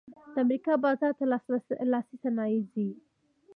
د 0.33 0.35
امریکا 0.43 0.73
بازار 0.85 1.11
ته 1.19 1.23
لاسي 1.93 2.15
صنایع 2.23 2.61
ځي 2.73 2.89